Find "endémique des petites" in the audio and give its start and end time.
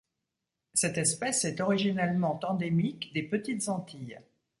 2.43-3.69